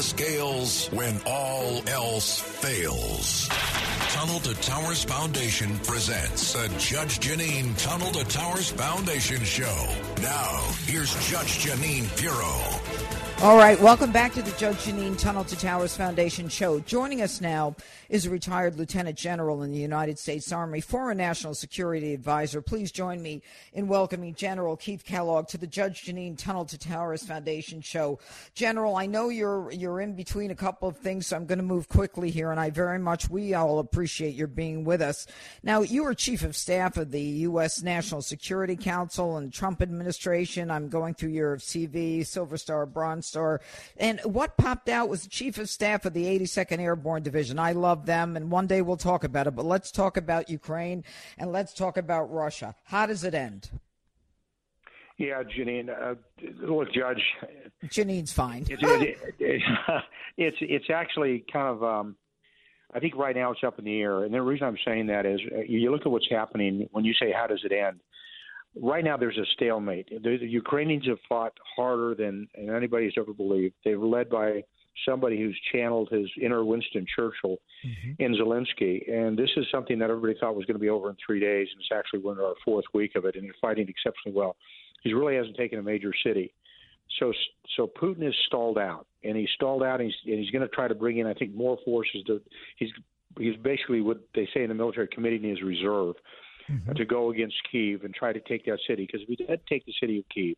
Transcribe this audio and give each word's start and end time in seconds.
The 0.00 0.04
scales 0.04 0.88
when 0.92 1.20
all 1.26 1.86
else 1.86 2.40
fails. 2.40 3.50
Tunnel 4.08 4.40
to 4.40 4.54
Towers 4.62 5.04
Foundation 5.04 5.78
presents 5.80 6.54
the 6.54 6.68
Judge 6.78 7.20
Jeanine 7.20 7.76
Tunnel 7.76 8.10
to 8.12 8.24
Towers 8.24 8.70
Foundation 8.70 9.44
Show. 9.44 9.94
Now, 10.22 10.72
here's 10.86 11.12
Judge 11.28 11.66
Jeanine 11.66 12.08
Pirro. 12.16 12.89
All 13.42 13.56
right, 13.56 13.80
welcome 13.80 14.12
back 14.12 14.34
to 14.34 14.42
the 14.42 14.50
Judge 14.58 14.84
Jeanine 14.84 15.18
Tunnel 15.18 15.44
to 15.44 15.56
Towers 15.56 15.96
Foundation 15.96 16.50
show. 16.50 16.78
Joining 16.80 17.22
us 17.22 17.40
now 17.40 17.74
is 18.10 18.26
a 18.26 18.30
retired 18.30 18.76
lieutenant 18.76 19.16
general 19.16 19.62
in 19.62 19.72
the 19.72 19.78
United 19.78 20.18
States 20.18 20.52
Army, 20.52 20.82
former 20.82 21.14
national 21.14 21.54
security 21.54 22.12
advisor. 22.12 22.60
Please 22.60 22.92
join 22.92 23.22
me 23.22 23.40
in 23.72 23.88
welcoming 23.88 24.34
General 24.34 24.76
Keith 24.76 25.06
Kellogg 25.06 25.48
to 25.48 25.56
the 25.56 25.66
Judge 25.66 26.02
Jeanine 26.02 26.36
Tunnel 26.36 26.66
to 26.66 26.76
Towers 26.76 27.22
Foundation 27.22 27.80
show. 27.80 28.18
General, 28.52 28.96
I 28.96 29.06
know 29.06 29.30
you're 29.30 29.72
you're 29.72 30.02
in 30.02 30.16
between 30.16 30.50
a 30.50 30.54
couple 30.54 30.86
of 30.86 30.98
things, 30.98 31.28
so 31.28 31.36
I'm 31.36 31.46
going 31.46 31.60
to 31.60 31.64
move 31.64 31.88
quickly 31.88 32.30
here, 32.30 32.50
and 32.50 32.60
I 32.60 32.68
very 32.68 32.98
much 32.98 33.30
we 33.30 33.54
all 33.54 33.78
appreciate 33.78 34.34
your 34.34 34.48
being 34.48 34.84
with 34.84 35.00
us. 35.00 35.26
Now, 35.62 35.80
you 35.80 36.04
were 36.04 36.12
chief 36.12 36.42
of 36.42 36.54
staff 36.54 36.98
of 36.98 37.10
the 37.10 37.22
U.S. 37.22 37.82
National 37.82 38.20
Security 38.20 38.76
Council 38.76 39.38
and 39.38 39.50
Trump 39.50 39.80
administration. 39.80 40.70
I'm 40.70 40.90
going 40.90 41.14
through 41.14 41.30
your 41.30 41.56
CV, 41.56 42.26
Silver 42.26 42.58
Star, 42.58 42.84
Bronze 42.84 43.29
Star, 43.30 43.60
and 43.96 44.20
what 44.24 44.56
popped 44.56 44.88
out 44.88 45.08
was 45.08 45.22
the 45.22 45.30
chief 45.30 45.58
of 45.58 45.68
staff 45.68 46.04
of 46.04 46.12
the 46.12 46.24
82nd 46.24 46.80
Airborne 46.80 47.22
Division. 47.22 47.58
I 47.58 47.72
love 47.72 48.06
them, 48.06 48.36
and 48.36 48.50
one 48.50 48.66
day 48.66 48.82
we'll 48.82 48.96
talk 48.96 49.24
about 49.24 49.46
it. 49.46 49.56
But 49.56 49.64
let's 49.64 49.90
talk 49.90 50.16
about 50.16 50.50
Ukraine 50.50 51.04
and 51.38 51.52
let's 51.52 51.72
talk 51.72 51.96
about 51.96 52.32
Russia. 52.32 52.74
How 52.84 53.06
does 53.06 53.24
it 53.24 53.34
end? 53.34 53.70
Yeah, 55.20 55.42
Jeanine. 55.42 55.90
Uh, 55.90 56.14
look, 56.62 56.92
Judge. 56.92 57.22
Jeanine's 57.84 58.32
fine. 58.32 58.62
It, 58.70 58.78
it, 58.82 59.18
it, 59.38 59.62
it's 60.38 60.56
it's 60.60 60.90
actually 60.92 61.44
kind 61.52 61.68
of. 61.68 61.84
Um, 61.84 62.16
I 62.92 62.98
think 62.98 63.14
right 63.16 63.36
now 63.36 63.52
it's 63.52 63.60
up 63.64 63.78
in 63.78 63.84
the 63.84 64.00
air, 64.00 64.24
and 64.24 64.34
the 64.34 64.42
reason 64.42 64.66
I'm 64.66 64.78
saying 64.84 65.06
that 65.08 65.26
is 65.26 65.38
uh, 65.54 65.60
you 65.60 65.92
look 65.92 66.00
at 66.06 66.10
what's 66.10 66.28
happening 66.30 66.88
when 66.92 67.04
you 67.04 67.12
say 67.12 67.32
how 67.32 67.46
does 67.46 67.60
it 67.64 67.72
end. 67.72 68.00
Right 68.80 69.04
now, 69.04 69.16
there's 69.16 69.38
a 69.38 69.46
stalemate. 69.54 70.08
The, 70.10 70.38
the 70.38 70.46
Ukrainians 70.46 71.06
have 71.06 71.18
fought 71.28 71.52
harder 71.76 72.14
than 72.14 72.48
anybody's 72.56 73.12
ever 73.18 73.32
believed. 73.32 73.74
They're 73.84 73.98
led 73.98 74.30
by 74.30 74.62
somebody 75.04 75.38
who's 75.38 75.58
channeled 75.72 76.08
his 76.10 76.28
inner 76.40 76.64
Winston 76.64 77.06
Churchill 77.14 77.56
mm-hmm. 77.84 78.22
in 78.22 78.34
Zelensky. 78.34 79.10
And 79.10 79.36
this 79.36 79.50
is 79.56 79.66
something 79.72 79.98
that 79.98 80.10
everybody 80.10 80.38
thought 80.38 80.54
was 80.54 80.66
going 80.66 80.76
to 80.76 80.80
be 80.80 80.88
over 80.88 81.10
in 81.10 81.16
three 81.24 81.40
days, 81.40 81.68
and 81.72 81.80
it's 81.80 81.90
actually 81.92 82.20
we're 82.20 82.32
in 82.32 82.40
our 82.40 82.54
fourth 82.64 82.84
week 82.94 83.16
of 83.16 83.24
it, 83.24 83.36
and 83.36 83.44
they're 83.44 83.54
fighting 83.60 83.88
exceptionally 83.88 84.36
well. 84.36 84.56
He 85.02 85.14
really 85.14 85.36
hasn't 85.36 85.56
taken 85.56 85.78
a 85.78 85.82
major 85.82 86.12
city. 86.24 86.52
So, 87.18 87.32
so 87.76 87.90
Putin 88.00 88.26
is 88.28 88.34
stalled 88.46 88.78
out, 88.78 89.06
and 89.24 89.36
he's 89.36 89.48
stalled 89.54 89.82
out, 89.82 90.00
and 90.00 90.10
he's, 90.10 90.32
and 90.32 90.38
he's 90.38 90.50
going 90.50 90.62
to 90.62 90.68
try 90.68 90.86
to 90.86 90.94
bring 90.94 91.18
in, 91.18 91.26
I 91.26 91.34
think, 91.34 91.54
more 91.54 91.78
forces. 91.84 92.22
To 92.26 92.40
he's 92.76 92.90
he's 93.38 93.56
basically 93.56 94.00
what 94.00 94.20
they 94.34 94.48
say 94.54 94.62
in 94.62 94.68
the 94.68 94.74
military 94.74 95.08
committing 95.08 95.42
his 95.42 95.62
reserve 95.62 96.14
mm-hmm. 96.70 96.92
to 96.92 97.04
go 97.04 97.30
against 97.30 97.56
Kiev 97.70 98.04
and 98.04 98.14
try 98.14 98.32
to 98.32 98.40
take 98.40 98.64
that 98.66 98.78
city. 98.86 99.06
Because 99.06 99.22
if 99.22 99.28
he 99.28 99.36
did 99.36 99.60
take 99.68 99.84
the 99.86 99.94
city 100.00 100.18
of 100.18 100.24
Kiev, 100.32 100.56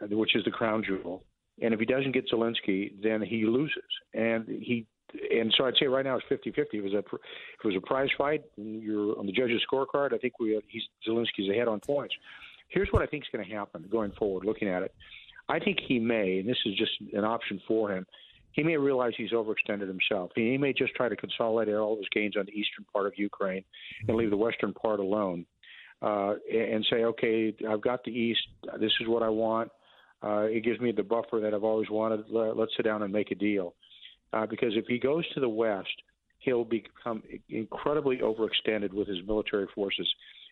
uh, 0.00 0.16
which 0.16 0.36
is 0.36 0.44
the 0.44 0.50
crown 0.50 0.84
jewel, 0.86 1.24
and 1.60 1.74
if 1.74 1.80
he 1.80 1.86
doesn't 1.86 2.12
get 2.12 2.28
Zelensky, 2.30 2.92
then 3.02 3.22
he 3.22 3.44
loses. 3.44 3.82
And 4.14 4.46
he 4.48 4.86
and 5.30 5.52
so 5.56 5.66
I'd 5.66 5.74
say 5.78 5.86
right 5.86 6.04
now 6.04 6.16
it's 6.16 6.26
50-50. 6.30 6.66
It 6.72 6.82
was 6.82 6.92
a 6.94 6.98
it 6.98 7.64
was 7.64 7.76
a 7.76 7.80
prize 7.80 8.08
fight. 8.16 8.42
You're 8.56 9.18
on 9.18 9.26
the 9.26 9.32
judges' 9.32 9.62
scorecard. 9.70 10.14
I 10.14 10.18
think 10.18 10.40
we 10.40 10.58
he's 10.68 10.82
Zelensky's 11.06 11.50
ahead 11.50 11.68
on 11.68 11.80
points. 11.80 12.14
Here's 12.68 12.88
what 12.90 13.02
I 13.02 13.06
think 13.06 13.24
is 13.24 13.28
going 13.30 13.46
to 13.46 13.54
happen 13.54 13.84
going 13.90 14.12
forward. 14.12 14.46
Looking 14.46 14.68
at 14.68 14.82
it, 14.82 14.94
I 15.48 15.58
think 15.58 15.78
he 15.86 15.98
may, 15.98 16.38
and 16.38 16.48
this 16.48 16.56
is 16.64 16.74
just 16.76 16.92
an 17.12 17.24
option 17.24 17.60
for 17.68 17.92
him. 17.92 18.06
He 18.52 18.62
may 18.62 18.76
realize 18.76 19.12
he's 19.16 19.32
overextended 19.32 19.88
himself. 19.88 20.30
He 20.34 20.58
may 20.58 20.72
just 20.72 20.94
try 20.94 21.08
to 21.08 21.16
consolidate 21.16 21.74
all 21.74 21.94
of 21.94 21.98
his 21.98 22.08
gains 22.12 22.36
on 22.36 22.46
the 22.46 22.52
eastern 22.52 22.84
part 22.92 23.06
of 23.06 23.14
Ukraine 23.16 23.64
and 24.06 24.16
leave 24.16 24.30
the 24.30 24.36
western 24.36 24.74
part 24.74 25.00
alone, 25.00 25.46
uh, 26.02 26.34
and 26.52 26.86
say, 26.90 27.04
okay, 27.04 27.54
I've 27.68 27.80
got 27.80 28.04
the 28.04 28.10
east. 28.10 28.42
This 28.78 28.92
is 29.00 29.08
what 29.08 29.22
I 29.22 29.28
want. 29.28 29.70
Uh, 30.22 30.42
it 30.42 30.64
gives 30.64 30.80
me 30.80 30.92
the 30.92 31.02
buffer 31.02 31.40
that 31.40 31.54
I've 31.54 31.64
always 31.64 31.90
wanted. 31.90 32.24
Let's 32.28 32.72
sit 32.76 32.84
down 32.84 33.02
and 33.02 33.12
make 33.12 33.30
a 33.30 33.34
deal. 33.34 33.74
Uh, 34.32 34.46
because 34.46 34.72
if 34.76 34.86
he 34.86 34.98
goes 34.98 35.28
to 35.34 35.40
the 35.40 35.48
west, 35.48 35.90
he'll 36.38 36.64
become 36.64 37.22
incredibly 37.48 38.18
overextended 38.18 38.92
with 38.92 39.08
his 39.08 39.18
military 39.26 39.66
forces. 39.74 40.08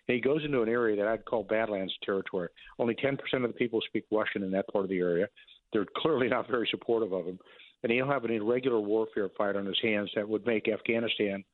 And 0.09 0.15
he 0.15 0.21
goes 0.21 0.45
into 0.45 0.63
an 0.63 0.69
area 0.69 0.97
that 0.97 1.07
I'd 1.07 1.25
call 1.25 1.45
Badlands 1.45 1.93
territory. 2.05 2.49
Only 2.79 2.95
10% 2.95 3.19
of 3.33 3.43
the 3.43 3.49
people 3.49 3.81
speak 3.87 4.05
Russian 4.11 4.43
in 4.43 4.51
that 4.53 4.69
part 4.69 4.85
of 4.85 4.91
the 4.91 4.99
area. 4.99 5.29
They're 5.73 5.87
clearly 5.97 6.29
not 6.31 6.49
very 6.49 6.69
supportive 6.71 7.13
of 7.13 7.27
him. 7.27 7.39
And 7.83 7.91
he'll 7.93 8.07
have 8.07 8.25
an 8.25 8.31
irregular 8.31 8.79
warfare 8.79 9.31
fight 9.37 9.57
on 9.57 9.67
his 9.67 9.79
hands 9.83 10.11
that 10.15 10.29
would 10.29 10.47
make 10.47 10.69
Afghanistan 10.69 11.45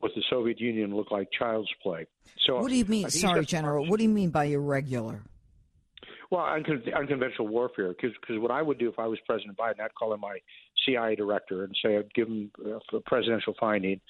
with 0.00 0.14
the 0.14 0.22
Soviet 0.28 0.60
Union 0.60 0.94
look 0.94 1.10
like 1.10 1.28
child's 1.30 1.70
play. 1.82 2.06
So, 2.46 2.60
what 2.60 2.68
do 2.68 2.76
you 2.76 2.84
mean? 2.84 3.06
Uh, 3.06 3.10
Sorry, 3.10 3.44
General. 3.44 3.86
What 3.86 3.98
do 3.98 4.04
you 4.04 4.10
mean 4.10 4.30
by 4.30 4.44
irregular? 4.44 5.22
Well, 6.30 6.42
uncon- 6.42 6.94
unconventional 6.94 7.48
warfare. 7.48 7.94
Because 7.94 8.14
what 8.28 8.50
I 8.50 8.62
would 8.62 8.78
do 8.78 8.88
if 8.88 8.98
I 8.98 9.06
was 9.06 9.18
President 9.26 9.56
Biden, 9.56 9.80
I'd 9.80 9.94
call 9.94 10.12
him 10.12 10.20
my 10.20 10.38
CIA 10.84 11.14
director 11.14 11.64
and 11.64 11.74
say 11.82 11.96
I'd 11.96 12.12
give 12.14 12.28
him 12.28 12.50
uh, 12.64 12.96
a 12.96 13.00
presidential 13.00 13.54
finding 13.58 14.00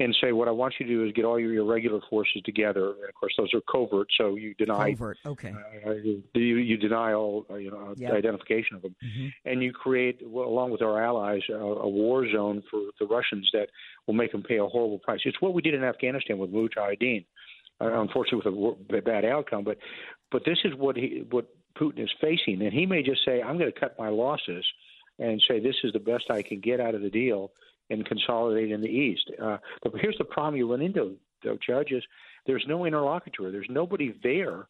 and 0.00 0.16
say 0.18 0.32
what 0.32 0.48
I 0.48 0.50
want 0.50 0.74
you 0.80 0.86
to 0.86 0.92
do 0.92 1.04
is 1.04 1.12
get 1.12 1.26
all 1.26 1.38
your 1.38 1.52
irregular 1.54 2.00
forces 2.08 2.40
together. 2.44 2.88
And 2.88 3.08
of 3.08 3.14
course, 3.14 3.34
those 3.36 3.52
are 3.52 3.60
covert, 3.70 4.08
so 4.16 4.34
you 4.34 4.54
deny 4.54 4.92
covert. 4.92 5.18
Okay. 5.26 5.52
Uh, 5.86 5.92
you, 6.34 6.56
you 6.56 6.76
deny 6.78 7.12
all 7.12 7.44
uh, 7.50 7.56
you 7.56 7.70
know 7.70 7.94
yep. 7.96 8.14
identification 8.14 8.76
of 8.76 8.82
them, 8.82 8.96
mm-hmm. 9.04 9.28
and 9.44 9.62
you 9.62 9.72
create, 9.72 10.20
well, 10.24 10.48
along 10.48 10.70
with 10.70 10.80
our 10.80 11.02
allies, 11.02 11.42
uh, 11.50 11.54
a 11.54 11.88
war 11.88 12.26
zone 12.32 12.62
for 12.70 12.80
the 12.98 13.06
Russians 13.06 13.48
that 13.52 13.68
will 14.06 14.14
make 14.14 14.32
them 14.32 14.42
pay 14.42 14.56
a 14.56 14.66
horrible 14.66 14.98
price. 14.98 15.20
It's 15.24 15.40
what 15.40 15.52
we 15.52 15.60
did 15.60 15.74
in 15.74 15.84
Afghanistan 15.84 16.38
with 16.38 16.50
Mujahideen. 16.50 17.26
Uh, 17.82 18.00
unfortunately, 18.00 18.52
with 18.52 18.98
a 18.98 19.02
bad 19.02 19.24
outcome, 19.24 19.64
but 19.64 19.78
but 20.32 20.44
this 20.44 20.58
is 20.64 20.74
what 20.74 20.96
he 20.96 21.24
what 21.30 21.46
Putin 21.78 22.02
is 22.02 22.10
facing, 22.20 22.62
and 22.62 22.72
he 22.72 22.86
may 22.86 23.02
just 23.02 23.24
say, 23.24 23.42
"I'm 23.42 23.58
going 23.58 23.72
to 23.72 23.78
cut 23.78 23.98
my 23.98 24.08
losses," 24.08 24.64
and 25.18 25.42
say, 25.46 25.60
"This 25.60 25.76
is 25.84 25.92
the 25.92 25.98
best 25.98 26.30
I 26.30 26.42
can 26.42 26.60
get 26.60 26.80
out 26.80 26.94
of 26.94 27.02
the 27.02 27.10
deal." 27.10 27.52
And 27.90 28.06
consolidate 28.06 28.70
in 28.70 28.80
the 28.80 28.88
East. 28.88 29.30
Uh, 29.42 29.58
but 29.82 29.92
here's 30.00 30.18
the 30.18 30.24
problem 30.24 30.56
you 30.56 30.70
run 30.70 30.80
into, 30.80 31.16
though, 31.44 31.58
Judge, 31.66 31.92
is 31.92 32.02
there's 32.46 32.64
no 32.68 32.84
interlocutor. 32.84 33.50
There's 33.50 33.66
nobody 33.68 34.14
there 34.22 34.66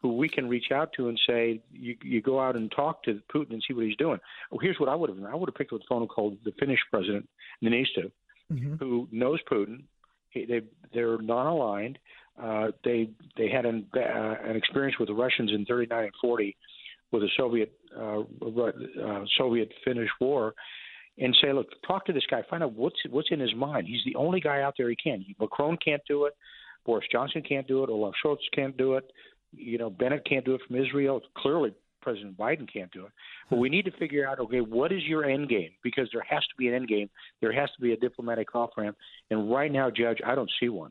who 0.00 0.16
we 0.16 0.28
can 0.28 0.48
reach 0.48 0.66
out 0.72 0.90
to 0.94 1.08
and 1.08 1.18
say, 1.26 1.60
you, 1.72 1.96
you 2.02 2.20
go 2.20 2.38
out 2.38 2.56
and 2.56 2.70
talk 2.70 3.02
to 3.04 3.20
Putin 3.34 3.52
and 3.52 3.62
see 3.66 3.72
what 3.72 3.86
he's 3.86 3.96
doing. 3.96 4.18
Well, 4.50 4.60
here's 4.60 4.78
what 4.78 4.90
I 4.90 4.94
would 4.94 5.08
have 5.08 5.18
done. 5.18 5.30
I 5.30 5.34
would 5.34 5.48
have 5.48 5.54
picked 5.54 5.72
up 5.72 5.78
the 5.78 5.86
phone 5.88 6.02
and 6.02 6.10
called 6.10 6.36
the 6.44 6.52
Finnish 6.58 6.80
president, 6.90 7.26
Niinistö, 7.62 8.10
mm-hmm. 8.52 8.74
who 8.74 9.08
knows 9.10 9.38
Putin. 9.50 9.84
He, 10.28 10.44
they, 10.44 10.60
they're 10.92 11.18
non-aligned. 11.18 11.98
Uh, 12.40 12.72
they 12.84 13.08
they 13.38 13.48
had 13.48 13.64
an, 13.64 13.86
uh, 13.96 14.34
an 14.44 14.56
experience 14.56 14.98
with 14.98 15.08
the 15.08 15.14
Russians 15.14 15.52
in 15.52 15.64
39 15.64 16.04
and 16.04 16.12
40 16.20 16.56
with 17.12 17.22
the 17.22 17.28
Soviet 17.36 17.72
uh, 17.96 18.20
uh, 18.20 19.24
Soviet 19.38 19.70
Finnish 19.84 20.10
war, 20.20 20.52
and 21.18 21.36
say, 21.40 21.52
look, 21.52 21.68
talk 21.86 22.04
to 22.06 22.12
this 22.12 22.24
guy, 22.28 22.42
find 22.50 22.62
out 22.62 22.72
what's 22.72 22.96
what's 23.10 23.28
in 23.30 23.40
his 23.40 23.54
mind. 23.54 23.86
He's 23.86 24.02
the 24.04 24.16
only 24.16 24.40
guy 24.40 24.62
out 24.62 24.74
there 24.76 24.90
he 24.90 24.96
can. 24.96 25.24
Macron 25.38 25.76
can't 25.84 26.02
do 26.08 26.24
it. 26.24 26.34
Boris 26.84 27.06
Johnson 27.10 27.42
can't 27.42 27.66
do 27.66 27.82
it. 27.84 27.90
Olaf 27.90 28.14
Scholz 28.24 28.36
can't 28.52 28.76
do 28.76 28.94
it. 28.94 29.04
You 29.52 29.78
know, 29.78 29.90
Bennett 29.90 30.26
can't 30.28 30.44
do 30.44 30.54
it 30.54 30.60
from 30.66 30.76
Israel. 30.76 31.20
Clearly, 31.38 31.72
President 32.02 32.36
Biden 32.36 32.70
can't 32.70 32.90
do 32.92 33.06
it. 33.06 33.12
But 33.48 33.58
we 33.58 33.68
need 33.70 33.86
to 33.86 33.90
figure 33.92 34.28
out, 34.28 34.38
okay, 34.38 34.60
what 34.60 34.92
is 34.92 35.02
your 35.04 35.24
end 35.24 35.48
game? 35.48 35.70
Because 35.82 36.08
there 36.12 36.24
has 36.28 36.42
to 36.42 36.54
be 36.58 36.68
an 36.68 36.74
end 36.74 36.88
game. 36.88 37.08
There 37.40 37.52
has 37.52 37.70
to 37.76 37.80
be 37.80 37.92
a 37.92 37.96
diplomatic 37.96 38.54
off 38.54 38.70
ramp. 38.76 38.96
And 39.30 39.50
right 39.50 39.72
now, 39.72 39.90
Judge, 39.90 40.18
I 40.26 40.34
don't 40.34 40.50
see 40.60 40.68
one. 40.68 40.90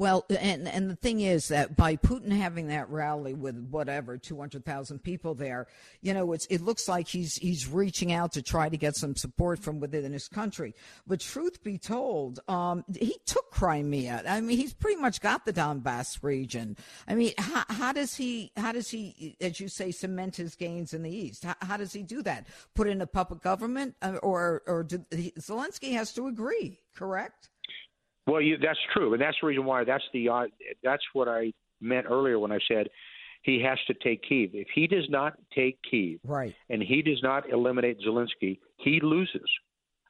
Well, 0.00 0.24
and 0.30 0.66
and 0.66 0.88
the 0.88 0.96
thing 0.96 1.20
is 1.20 1.48
that 1.48 1.76
by 1.76 1.96
Putin 1.96 2.30
having 2.32 2.68
that 2.68 2.88
rally 2.88 3.34
with 3.34 3.68
whatever 3.70 4.16
two 4.16 4.38
hundred 4.38 4.64
thousand 4.64 5.00
people 5.00 5.34
there, 5.34 5.66
you 6.00 6.14
know, 6.14 6.32
it's 6.32 6.46
it 6.46 6.62
looks 6.62 6.88
like 6.88 7.06
he's 7.06 7.34
he's 7.34 7.68
reaching 7.68 8.10
out 8.10 8.32
to 8.32 8.40
try 8.40 8.70
to 8.70 8.78
get 8.78 8.96
some 8.96 9.14
support 9.14 9.58
from 9.58 9.78
within 9.78 10.10
his 10.14 10.26
country. 10.26 10.74
But 11.06 11.20
truth 11.20 11.62
be 11.62 11.76
told, 11.76 12.40
um, 12.48 12.82
he 12.98 13.18
took 13.26 13.50
Crimea. 13.50 14.22
I 14.26 14.40
mean, 14.40 14.56
he's 14.56 14.72
pretty 14.72 14.98
much 14.98 15.20
got 15.20 15.44
the 15.44 15.52
Donbass 15.52 16.22
region. 16.22 16.78
I 17.06 17.14
mean, 17.14 17.34
how, 17.36 17.64
how 17.68 17.92
does 17.92 18.14
he 18.14 18.52
how 18.56 18.72
does 18.72 18.88
he, 18.88 19.36
as 19.38 19.60
you 19.60 19.68
say, 19.68 19.90
cement 19.90 20.36
his 20.36 20.54
gains 20.54 20.94
in 20.94 21.02
the 21.02 21.14
east? 21.14 21.44
How, 21.44 21.56
how 21.60 21.76
does 21.76 21.92
he 21.92 22.02
do 22.02 22.22
that? 22.22 22.46
Put 22.74 22.88
in 22.88 23.02
a 23.02 23.06
puppet 23.06 23.42
government, 23.42 23.96
uh, 24.00 24.16
or 24.22 24.62
or 24.66 24.82
do, 24.82 25.04
Zelensky 25.38 25.92
has 25.92 26.14
to 26.14 26.26
agree? 26.26 26.80
Correct. 26.94 27.49
Well, 28.30 28.40
you, 28.40 28.58
that's 28.58 28.78
true, 28.92 29.12
and 29.12 29.20
that's 29.20 29.36
the 29.40 29.48
reason 29.48 29.64
why. 29.64 29.82
That's 29.82 30.04
the 30.12 30.28
uh, 30.28 30.46
that's 30.84 31.02
what 31.14 31.26
I 31.26 31.52
meant 31.80 32.06
earlier 32.08 32.38
when 32.38 32.52
I 32.52 32.60
said 32.68 32.88
he 33.42 33.60
has 33.62 33.78
to 33.88 33.94
take 33.94 34.22
Kiev. 34.22 34.50
If 34.54 34.68
he 34.72 34.86
does 34.86 35.08
not 35.08 35.34
take 35.52 35.78
Kiev, 35.82 36.20
right, 36.24 36.54
and 36.68 36.80
he 36.80 37.02
does 37.02 37.20
not 37.24 37.50
eliminate 37.50 37.98
Zelensky, 38.06 38.60
he 38.76 39.00
loses. 39.02 39.50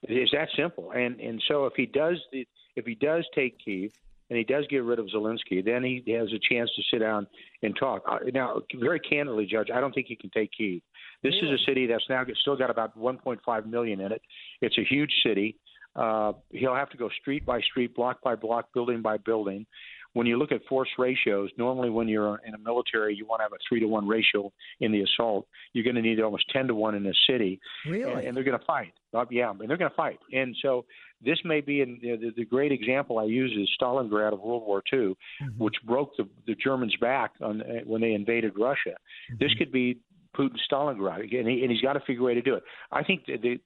It's 0.02 0.32
that 0.32 0.48
simple. 0.54 0.92
And 0.92 1.18
and 1.18 1.42
so 1.48 1.64
if 1.64 1.72
he 1.76 1.86
does 1.86 2.18
if 2.32 2.84
he 2.84 2.94
does 2.94 3.26
take 3.34 3.58
Kiev 3.64 3.90
and 4.28 4.36
he 4.36 4.44
does 4.44 4.66
get 4.68 4.84
rid 4.84 4.98
of 4.98 5.06
Zelensky, 5.06 5.64
then 5.64 5.82
he 5.82 6.04
has 6.12 6.28
a 6.32 6.38
chance 6.38 6.70
to 6.76 6.82
sit 6.90 7.00
down 7.00 7.26
and 7.62 7.74
talk. 7.74 8.02
Uh, 8.06 8.18
now, 8.34 8.60
very 8.78 9.00
candidly, 9.00 9.46
Judge, 9.46 9.70
I 9.74 9.80
don't 9.80 9.94
think 9.94 10.06
he 10.08 10.16
can 10.16 10.30
take 10.30 10.50
Kiev. 10.56 10.82
This 11.22 11.34
really? 11.40 11.54
is 11.54 11.60
a 11.60 11.64
city 11.64 11.86
that's 11.86 12.04
now 12.08 12.24
still 12.40 12.56
got 12.56 12.70
about 12.70 12.96
1.5 12.98 13.66
million 13.66 14.00
in 14.00 14.12
it. 14.12 14.22
It's 14.60 14.78
a 14.78 14.84
huge 14.84 15.12
city. 15.24 15.56
Uh, 15.96 16.32
he'll 16.50 16.74
have 16.74 16.90
to 16.90 16.96
go 16.96 17.08
street 17.20 17.44
by 17.44 17.60
street, 17.60 17.94
block 17.94 18.20
by 18.22 18.34
block, 18.34 18.66
building 18.72 19.02
by 19.02 19.16
building. 19.16 19.66
When 20.12 20.26
you 20.26 20.38
look 20.38 20.50
at 20.50 20.60
force 20.68 20.88
ratios, 20.98 21.50
normally 21.56 21.88
when 21.88 22.08
you're 22.08 22.40
in 22.44 22.54
a 22.54 22.58
military, 22.58 23.14
you 23.14 23.26
want 23.26 23.40
to 23.40 23.44
have 23.44 23.52
a 23.52 23.58
three 23.68 23.78
to 23.78 23.86
one 23.86 24.08
ratio 24.08 24.52
in 24.80 24.90
the 24.90 25.02
assault. 25.02 25.46
You're 25.72 25.84
going 25.84 25.94
to 25.94 26.02
need 26.02 26.20
almost 26.20 26.46
ten 26.52 26.66
to 26.66 26.74
one 26.74 26.96
in 26.96 27.06
a 27.06 27.12
city, 27.28 27.60
really, 27.86 28.10
and, 28.12 28.28
and 28.28 28.36
they're 28.36 28.42
going 28.42 28.58
to 28.58 28.64
fight. 28.64 28.92
Uh, 29.14 29.24
yeah, 29.30 29.50
and 29.50 29.68
they're 29.68 29.76
going 29.76 29.90
to 29.90 29.96
fight. 29.96 30.18
And 30.32 30.56
so 30.62 30.84
this 31.24 31.38
may 31.44 31.60
be 31.60 31.80
in, 31.80 31.98
you 32.00 32.16
know, 32.16 32.16
the, 32.16 32.32
the 32.36 32.44
great 32.44 32.72
example 32.72 33.18
I 33.18 33.24
use 33.24 33.52
is 33.56 33.68
Stalingrad 33.80 34.32
of 34.32 34.40
World 34.40 34.64
War 34.66 34.82
II, 34.92 34.98
mm-hmm. 34.98 35.46
which 35.58 35.74
broke 35.84 36.16
the, 36.16 36.28
the 36.46 36.56
Germans' 36.56 36.96
back 37.00 37.32
on, 37.40 37.62
uh, 37.62 37.64
when 37.84 38.00
they 38.00 38.14
invaded 38.14 38.54
Russia. 38.58 38.90
Mm-hmm. 39.30 39.36
This 39.38 39.54
could 39.54 39.70
be 39.70 39.98
Putin 40.36 40.56
Stalingrad, 40.70 41.20
and, 41.36 41.48
he, 41.48 41.62
and 41.62 41.70
he's 41.70 41.82
got 41.82 41.92
to 41.92 42.00
figure 42.00 42.22
a 42.22 42.26
way 42.26 42.34
to 42.34 42.42
do 42.42 42.54
it. 42.54 42.64
I 42.90 43.04
think 43.04 43.26
the, 43.26 43.36
the 43.36 43.60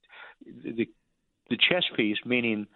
the 0.62 0.88
the 1.50 1.56
chess 1.56 1.84
piece, 1.96 2.18
meaning 2.24 2.66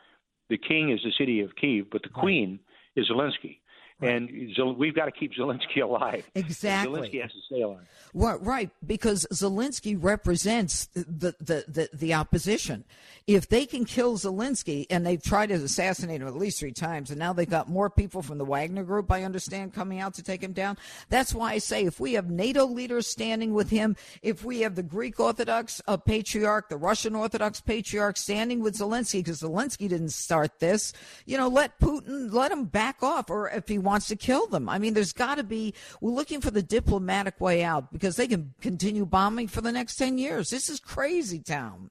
the 0.48 0.58
king 0.58 0.90
is 0.90 1.00
the 1.02 1.12
city 1.18 1.40
of 1.40 1.56
Kiev, 1.56 1.86
but 1.90 2.02
the 2.02 2.08
queen 2.08 2.60
is 2.96 3.08
Zelensky. 3.10 3.58
Right. 4.00 4.12
And 4.12 4.78
we've 4.78 4.94
got 4.94 5.06
to 5.06 5.10
keep 5.10 5.34
Zelensky 5.34 5.82
alive. 5.82 6.24
Exactly. 6.36 7.00
Zelensky 7.00 7.20
has 7.20 7.32
to 7.32 7.40
stay 7.46 7.62
alive. 7.62 7.88
Well, 8.14 8.38
right, 8.38 8.70
because 8.86 9.26
Zelensky 9.32 9.96
represents 9.98 10.86
the, 10.94 11.34
the, 11.40 11.64
the, 11.68 11.88
the, 11.92 12.14
opposition. 12.14 12.84
If 13.26 13.48
they 13.48 13.66
can 13.66 13.84
kill 13.84 14.16
Zelensky, 14.16 14.86
and 14.88 15.04
they've 15.04 15.22
tried 15.22 15.48
to 15.48 15.54
assassinate 15.54 16.22
him 16.22 16.28
at 16.28 16.36
least 16.36 16.60
three 16.60 16.72
times, 16.72 17.10
and 17.10 17.18
now 17.18 17.32
they've 17.32 17.48
got 17.48 17.68
more 17.68 17.90
people 17.90 18.22
from 18.22 18.38
the 18.38 18.44
Wagner 18.44 18.84
Group, 18.84 19.12
I 19.12 19.24
understand, 19.24 19.74
coming 19.74 20.00
out 20.00 20.14
to 20.14 20.22
take 20.22 20.42
him 20.42 20.52
down. 20.52 20.78
That's 21.10 21.34
why 21.34 21.52
I 21.52 21.58
say 21.58 21.84
if 21.84 22.00
we 22.00 22.14
have 22.14 22.30
NATO 22.30 22.64
leaders 22.64 23.06
standing 23.06 23.52
with 23.52 23.68
him, 23.68 23.96
if 24.22 24.44
we 24.44 24.60
have 24.60 24.74
the 24.74 24.82
Greek 24.82 25.20
Orthodox 25.20 25.82
uh, 25.86 25.96
patriarch, 25.96 26.70
the 26.70 26.76
Russian 26.76 27.14
Orthodox 27.14 27.60
patriarch 27.60 28.16
standing 28.16 28.60
with 28.60 28.78
Zelensky, 28.78 29.20
because 29.20 29.42
Zelensky 29.42 29.88
didn't 29.88 30.12
start 30.12 30.60
this, 30.60 30.92
you 31.26 31.36
know, 31.36 31.48
let 31.48 31.78
Putin, 31.80 32.32
let 32.32 32.50
him 32.50 32.64
back 32.64 33.02
off, 33.02 33.28
or 33.28 33.50
if 33.50 33.68
he 33.68 33.78
wants 33.88 34.06
to 34.08 34.16
kill 34.16 34.46
them. 34.46 34.68
I 34.68 34.78
mean, 34.78 34.94
there's 34.94 35.12
got 35.12 35.36
to 35.36 35.42
be, 35.42 35.74
we're 36.00 36.12
looking 36.12 36.40
for 36.40 36.50
the 36.50 36.62
diplomatic 36.62 37.40
way 37.40 37.64
out 37.64 37.92
because 37.92 38.16
they 38.16 38.28
can 38.28 38.52
continue 38.60 39.06
bombing 39.06 39.48
for 39.48 39.62
the 39.62 39.72
next 39.72 39.96
10 39.96 40.18
years. 40.18 40.50
This 40.50 40.68
is 40.68 40.78
crazy 40.78 41.40
town. 41.40 41.90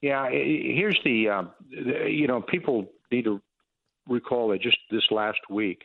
Yeah, 0.00 0.28
here's 0.30 0.98
the, 1.04 1.28
uh, 1.28 1.42
you 2.06 2.26
know, 2.26 2.40
people 2.40 2.86
need 3.12 3.24
to 3.24 3.40
recall 4.08 4.48
that 4.48 4.62
just 4.62 4.78
this 4.90 5.04
last 5.10 5.40
week 5.50 5.84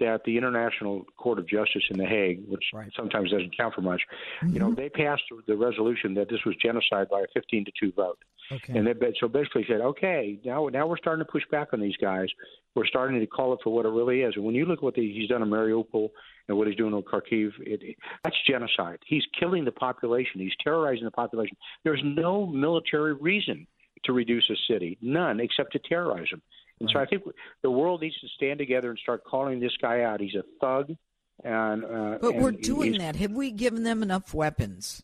that 0.00 0.22
the 0.24 0.36
International 0.36 1.04
Court 1.16 1.38
of 1.38 1.48
Justice 1.48 1.84
in 1.90 1.98
The 1.98 2.06
Hague, 2.06 2.42
which 2.48 2.64
right. 2.74 2.90
sometimes 2.96 3.30
doesn't 3.30 3.56
count 3.56 3.74
for 3.74 3.82
much, 3.82 4.02
mm-hmm. 4.42 4.52
you 4.52 4.60
know, 4.60 4.66
mm-hmm. 4.66 4.80
they 4.80 4.88
passed 4.88 5.22
the 5.46 5.56
resolution 5.56 6.14
that 6.14 6.28
this 6.28 6.40
was 6.44 6.56
genocide 6.56 7.08
by 7.08 7.20
a 7.20 7.26
15 7.34 7.64
to 7.66 7.72
2 7.78 7.92
vote. 7.92 8.18
Okay. 8.50 8.76
And 8.76 8.86
they 8.86 8.94
so 9.20 9.28
basically 9.28 9.64
said, 9.68 9.80
okay, 9.80 10.38
now 10.44 10.66
now 10.66 10.86
we're 10.86 10.96
starting 10.96 11.24
to 11.24 11.30
push 11.30 11.44
back 11.50 11.68
on 11.72 11.80
these 11.80 11.96
guys. 12.00 12.28
We're 12.74 12.86
starting 12.86 13.20
to 13.20 13.26
call 13.26 13.52
it 13.52 13.60
for 13.62 13.72
what 13.72 13.86
it 13.86 13.90
really 13.90 14.22
is. 14.22 14.34
And 14.36 14.44
when 14.44 14.54
you 14.54 14.64
look 14.64 14.78
at 14.78 14.82
what 14.82 14.94
the, 14.94 15.12
he's 15.12 15.28
done 15.28 15.42
in 15.42 15.48
Mariupol 15.48 16.08
and 16.48 16.56
what 16.56 16.66
he's 16.66 16.76
doing 16.76 16.94
in 16.94 17.02
Kharkiv, 17.02 17.52
it, 17.60 17.82
it, 17.82 17.96
that's 18.24 18.36
genocide. 18.48 18.98
He's 19.06 19.22
killing 19.38 19.64
the 19.64 19.72
population. 19.72 20.40
He's 20.40 20.52
terrorizing 20.62 21.04
the 21.04 21.10
population. 21.10 21.56
There's 21.84 22.00
no 22.02 22.46
military 22.46 23.12
reason 23.14 23.66
to 24.04 24.12
reduce 24.12 24.48
a 24.50 24.72
city, 24.72 24.98
none 25.00 25.38
except 25.40 25.72
to 25.72 25.78
terrorize 25.78 26.28
them. 26.30 26.42
And 26.80 26.88
right. 26.88 26.94
so 26.94 27.00
I 27.00 27.06
think 27.06 27.34
the 27.62 27.70
world 27.70 28.00
needs 28.00 28.18
to 28.20 28.28
stand 28.34 28.58
together 28.58 28.90
and 28.90 28.98
start 28.98 29.22
calling 29.24 29.60
this 29.60 29.72
guy 29.80 30.02
out. 30.02 30.20
He's 30.20 30.34
a 30.34 30.44
thug. 30.60 30.96
And, 31.44 31.84
uh, 31.84 32.18
but 32.20 32.34
and 32.34 32.42
we're 32.42 32.52
doing 32.52 32.98
that. 32.98 33.16
Have 33.16 33.32
we 33.32 33.50
given 33.50 33.84
them 33.84 34.02
enough 34.02 34.34
weapons? 34.34 35.02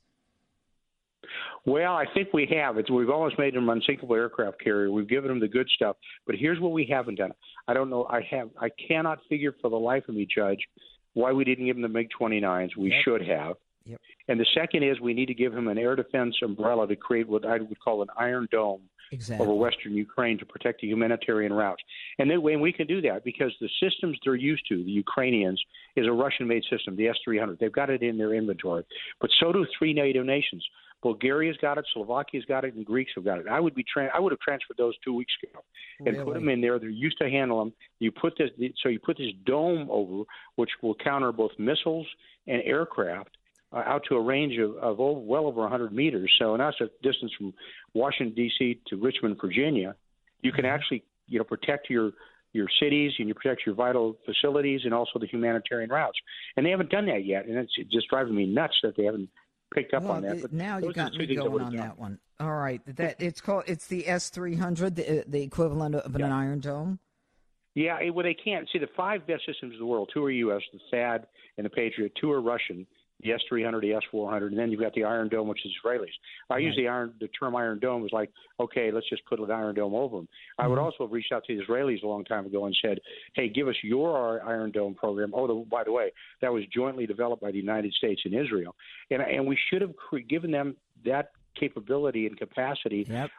Well, 1.67 1.95
I 1.95 2.05
think 2.15 2.29
we 2.33 2.47
have. 2.53 2.79
It's, 2.79 2.91
we've 2.91 3.11
almost 3.11 3.39
made 3.39 3.55
them 3.55 3.69
unsinkable 3.69 4.15
aircraft 4.15 4.63
carrier. 4.63 4.91
We've 4.91 5.09
given 5.09 5.29
them 5.29 5.41
the 5.41 5.49
good 5.49 5.69
stuff. 5.75 5.97
But 6.27 6.37
here's 6.37 6.61
what 6.61 6.73
we 6.73 6.87
haven't 6.91 7.17
done. 7.17 7.33
I 7.67 7.75
don't 7.75 7.91
know. 7.91 8.07
I 8.09 8.21
have. 8.31 8.51
I 8.61 8.69
cannot 8.87 9.19
figure 9.29 9.55
for 9.61 9.71
the 9.71 9.77
life 9.77 10.05
of 10.09 10.15
me, 10.15 10.27
Judge, 10.33 10.61
why 11.15 11.33
we 11.33 11.45
didn't 11.45 11.67
give 11.67 11.77
him 11.77 11.83
the 11.83 11.89
MiG 11.89 12.09
29s. 12.19 12.77
We 12.77 12.91
yep. 12.91 13.03
should 13.05 13.27
have. 13.27 13.57
Yep. 13.85 14.01
And 14.29 14.39
the 14.39 14.47
second 14.55 14.83
is 14.83 15.01
we 15.01 15.15
need 15.15 15.27
to 15.27 15.35
give 15.35 15.55
him 15.55 15.69
an 15.69 15.79
air 15.79 15.97
defense 15.97 16.37
umbrella 16.43 16.87
to 16.87 16.97
create 16.97 17.29
what 17.29 17.47
I 17.47 17.59
would 17.59 17.81
call 17.81 18.03
an 18.03 18.09
iron 18.17 18.47
dome 18.51 18.83
exactly. 19.13 19.47
over 19.47 19.55
western 19.55 19.95
Ukraine 19.95 20.39
to 20.39 20.47
protect 20.47 20.81
the 20.81 20.87
humanitarian 20.87 21.53
routes. 21.53 21.83
And 22.19 22.31
then 22.31 22.43
when 22.43 22.61
we 22.61 22.73
can 22.73 22.87
do 22.87 23.01
that 23.03 23.25
because 23.25 23.53
the 23.61 23.69
systems 23.83 24.19
they're 24.25 24.35
used 24.35 24.65
to, 24.69 24.85
the 24.85 24.91
Ukrainians, 24.91 25.63
is 25.97 26.07
a 26.07 26.13
Russian-made 26.13 26.65
system, 26.71 26.97
the 26.97 27.09
S-300. 27.09 27.59
They've 27.59 27.73
got 27.73 27.91
it 27.91 28.03
in 28.03 28.19
their 28.19 28.35
inventory, 28.35 28.85
but 29.21 29.31
so 29.41 29.53
do 29.53 29.67
three 29.79 29.93
NATO 29.93 30.23
nations. 30.23 30.65
Bulgaria's 31.03 31.56
got 31.61 31.79
it, 31.79 31.87
Slovakia's 31.95 32.45
got 32.45 32.65
it, 32.65 32.75
and 32.75 32.85
Greeks 32.85 33.12
have 33.15 33.25
got 33.25 33.39
it. 33.39 33.47
I 33.49 33.61
would 33.61 33.75
be 33.75 33.85
tra- 33.85 34.11
I 34.15 34.19
would 34.19 34.33
have 34.33 34.41
transferred 34.41 34.77
those 34.79 34.95
two 35.05 35.15
weeks 35.15 35.33
ago 35.43 35.62
and 36.00 36.09
really? 36.09 36.25
put 36.25 36.35
them 36.35 36.49
in 36.49 36.61
there. 36.61 36.79
They're 36.79 36.89
used 36.89 37.19
to 37.19 37.31
handle 37.31 37.59
them. 37.59 37.73
You 38.00 38.11
put 38.11 38.35
this 38.37 38.50
so 38.83 38.89
you 38.89 38.99
put 38.99 39.17
this 39.17 39.33
dome 39.47 39.89
over, 39.91 40.25
which 40.56 40.71
will 40.83 40.95
counter 40.95 41.31
both 41.33 41.53
missiles 41.59 42.06
and 42.47 42.62
aircraft. 42.65 43.31
Uh, 43.71 43.83
out 43.85 44.03
to 44.09 44.15
a 44.15 44.21
range 44.21 44.59
of, 44.59 44.77
of 44.77 44.99
over, 44.99 45.21
well 45.21 45.45
over 45.45 45.61
100 45.61 45.93
meters. 45.93 46.35
So, 46.39 46.55
and 46.55 46.61
that's 46.62 46.81
a 46.81 46.89
distance 47.03 47.31
from 47.37 47.53
Washington 47.93 48.35
D.C. 48.35 48.81
to 48.87 48.97
Richmond, 48.97 49.37
Virginia. 49.39 49.95
You 50.41 50.53
can 50.53 50.65
mm-hmm. 50.65 50.75
actually, 50.75 51.05
you 51.27 51.37
know, 51.37 51.45
protect 51.45 51.91
your 51.91 52.12
your 52.55 52.67
cities 52.81 53.12
and 53.19 53.29
you 53.29 53.35
protect 53.35 53.67
your 53.67 53.75
vital 53.75 54.17
facilities 54.25 54.81
and 54.85 54.95
also 54.95 55.19
the 55.19 55.27
humanitarian 55.27 55.91
routes. 55.91 56.19
And 56.56 56.65
they 56.65 56.71
haven't 56.71 56.91
done 56.91 57.05
that 57.06 57.27
yet, 57.27 57.47
and 57.47 57.59
it's 57.59 57.75
just 57.93 58.09
driving 58.09 58.35
me 58.35 58.47
nuts 58.47 58.75
that 58.83 58.97
they 58.97 59.05
haven't 59.05 59.29
picked 59.75 59.94
up 59.94 60.05
well, 60.05 60.12
on 60.12 60.23
that. 60.23 60.43
But 60.43 60.53
now 60.53 60.79
you 60.79 60.93
got 60.93 61.15
me 61.15 61.35
going 61.35 61.62
on 61.62 61.76
that 61.76 61.99
one. 61.99 62.19
All 62.41 62.55
right, 62.55 62.81
that 62.97 63.20
it's 63.20 63.41
called 63.41 63.65
it's 63.67 63.87
the 63.87 64.09
S 64.09 64.31
three 64.31 64.55
hundred, 64.55 64.97
the 64.97 65.21
uh, 65.21 65.25
the 65.26 65.43
equivalent 65.43 65.95
of 65.97 66.14
an 66.14 66.21
yeah. 66.21 66.37
Iron 66.37 66.61
Dome. 66.61 66.99
Yeah, 67.75 68.11
well, 68.11 68.25
they 68.25 68.35
can't 68.35 68.69
see 68.73 68.78
the 68.78 68.88
five 68.97 69.26
best 69.26 69.47
systems 69.47 69.75
in 69.75 69.78
the 69.78 69.87
world. 69.87 70.11
Two 70.12 70.25
are 70.25 70.31
U.S., 70.31 70.62
the 70.73 70.97
THAAD 70.97 71.25
and 71.59 71.64
the 71.64 71.71
Patriot. 71.71 72.12
Two 72.21 72.33
are 72.33 72.40
Russian, 72.40 72.87
the 73.23 73.31
S300, 73.31 73.81
the 73.81 74.01
S400, 74.13 74.49
and 74.49 74.59
then 74.59 74.71
you've 74.71 74.81
got 74.81 74.95
the 74.95 75.05
Iron 75.05 75.29
Dome, 75.29 75.49
which 75.49 75.65
is 75.65 75.73
Israelis. 75.85 76.07
I 76.51 76.55
right. 76.55 76.63
use 76.63 76.77
the 76.77 76.89
iron, 76.89 77.15
the 77.21 77.29
term 77.29 77.57
Iron 77.57 77.79
Dome 77.79 78.05
is 78.05 78.13
like, 78.13 78.31
okay, 78.61 78.91
let's 78.93 79.09
just 79.09 79.25
put 79.27 79.41
an 79.41 79.51
Iron 79.51 79.75
Dome 79.75 79.95
over 79.95 80.17
them. 80.17 80.25
Mm-hmm. 80.27 80.63
I 80.63 80.67
would 80.69 80.77
mm-hmm. 80.77 80.85
also 80.85 81.05
have 81.05 81.13
reached 81.13 81.33
out 81.33 81.45
to 81.47 81.57
the 81.57 81.65
Israelis 81.65 82.03
a 82.03 82.07
long 82.07 82.25
time 82.25 82.47
ago 82.47 82.67
and 82.67 82.77
said, 82.81 82.99
hey, 83.35 83.49
give 83.49 83.69
us 83.69 83.75
your 83.83 84.43
Iron 84.47 84.71
Dome 84.71 84.95
program. 84.95 85.33
Oh, 85.35 85.47
the, 85.47 85.65
by 85.69 85.85
the 85.85 85.93
way, 85.93 86.13
that 86.43 86.53
was 86.53 86.63
jointly 86.75 87.07
developed 87.07 87.43
by 87.43 87.51
the 87.51 87.59
United 87.59 87.93
States 87.95 88.23
and 88.25 88.35
Israel, 88.35 88.75
and 89.11 89.23
and 89.23 89.47
we 89.47 89.59
should 89.69 89.83
have 89.83 89.97
cre- 89.97 90.19
given 90.19 90.51
them 90.51 90.77
that 91.05 91.33
capability 91.59 92.27
and 92.27 92.38
capacity. 92.38 93.07
Yep. 93.09 93.31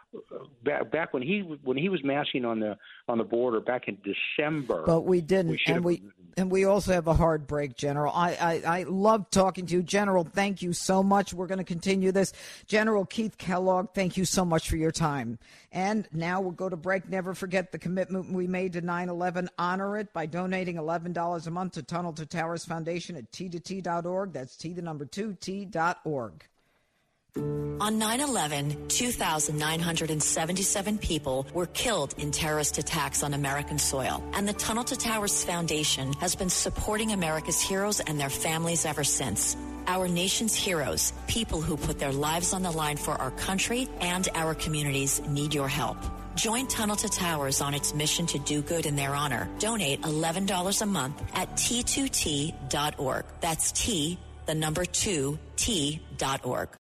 Back, 0.64 0.92
back 0.92 1.14
when 1.14 1.24
he 1.24 1.40
when 1.64 1.78
he 1.78 1.90
was 1.90 2.04
massing 2.04 2.46
on 2.46 2.60
the 2.60 2.78
on 3.08 3.18
the 3.18 3.24
border 3.24 3.60
back 3.60 3.88
in 3.88 3.98
December. 4.04 4.84
But 4.86 5.02
we 5.02 5.22
didn't, 5.22 5.52
we 5.52 5.62
and 5.68 5.84
we 5.84 6.02
and 6.38 6.52
we 6.52 6.66
also 6.66 6.94
have 6.94 7.08
a 7.08 7.14
hard 7.14 7.48
break, 7.48 7.76
General. 7.76 8.14
I, 8.14 8.32
I 8.66 8.80
I 8.80 8.84
love 8.84 9.30
talking 9.30 9.66
to 9.68 9.74
you, 9.76 9.84
General. 9.84 10.24
Thank 10.24 10.62
you 10.62 10.74
so 10.74 11.04
much. 11.04 11.34
We're 11.34 11.48
going 11.48 11.60
to 11.60 11.64
continue 11.64 12.12
this, 12.12 12.34
General 12.66 13.06
Keith 13.06 13.38
Kellogg. 13.38 13.90
Thank 13.94 14.18
you 14.18 14.26
so 14.26 14.46
much 14.46 14.70
for 14.70 14.78
your 14.78 14.92
time. 14.92 15.40
And 15.72 16.08
now 16.12 16.42
we'll 16.42 16.52
go 16.52 16.70
to 16.70 16.78
break. 16.78 17.08
Never 17.10 17.34
forget 17.34 17.72
the 17.72 17.80
commitment 17.80 18.32
we 18.32 18.48
made 18.48 18.74
to 18.74 18.82
9/11. 18.82 19.50
Honor 19.58 19.98
it 19.98 20.14
by 20.14 20.26
donating 20.26 20.78
eleven 20.78 21.14
dollars 21.14 21.48
a 21.48 21.52
month 21.52 21.74
to 21.74 21.84
Tunnel 21.84 22.14
to 22.14 22.26
Towers 22.26 22.66
Foundation 22.66 23.16
at 23.16 23.32
t2t.org. 23.32 24.34
That's 24.34 24.56
t 24.56 24.74
the 24.74 24.82
number 24.82 25.06
two 25.06 25.34
t 25.40 25.66
dot 25.66 26.00
org. 26.04 26.46
On 27.36 27.98
9 27.98 28.22
11, 28.22 28.88
2,977 28.88 30.98
people 30.98 31.48
were 31.54 31.68
killed 31.68 32.14
in 32.18 32.32
terrorist 32.32 32.78
attacks 32.78 33.24
on 33.24 33.34
American 33.34 33.78
soil, 33.78 34.24
and 34.34 34.48
the 34.48 34.54
Tunnel 34.54 34.84
to 34.86 34.96
Towers 34.96 35.44
Foundation 35.44 36.14
has 36.14 36.36
been 36.36 36.50
supporting 36.50 37.12
America's 37.12 37.62
heroes 37.62 38.00
and 38.00 38.20
their 38.20 38.30
families 38.30 38.86
ever 38.86 39.04
since. 39.04 39.56
Our 39.88 40.08
nation's 40.08 40.56
heroes, 40.56 41.14
people 41.28 41.62
who 41.62 41.78
put 41.78 42.00
their 42.00 42.12
lives 42.12 42.54
on 42.54 42.62
the 42.62 42.72
line 42.72 42.98
for 42.98 43.12
our 43.12 43.32
country 43.32 43.88
and 44.02 44.28
our 44.36 44.54
communities, 44.54 45.22
need 45.28 45.54
your 45.54 45.68
help. 45.68 45.98
Join 46.36 46.68
Tunnel 46.68 46.96
to 46.98 47.10
Towers 47.10 47.60
on 47.60 47.74
its 47.74 47.94
mission 47.94 48.26
to 48.28 48.40
do 48.40 48.62
good 48.62 48.86
in 48.86 48.96
their 48.96 49.16
honor. 49.16 49.50
Donate 49.60 50.02
$11 50.04 50.82
a 50.82 50.86
month 50.86 51.22
at 51.34 51.52
t2t.org. 51.54 53.26
That's 53.42 53.72
T, 53.72 54.20
the 54.46 54.56
number 54.56 54.86
2, 54.86 55.38
T.org. 55.56 56.70